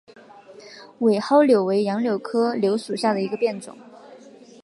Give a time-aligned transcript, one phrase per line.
[1.01, 3.77] 伪蒿柳为杨柳科柳属下的一个变种。